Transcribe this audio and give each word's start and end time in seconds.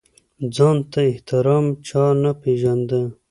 ځان 0.55 0.77
ته 0.91 0.99
احترام 1.11 1.65
چا 1.87 2.03
نه 2.23 2.31
پېژانده. 2.41 3.01